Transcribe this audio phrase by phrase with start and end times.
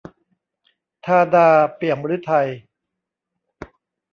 [1.05, 2.47] ธาดา เปี่ยมฤทัย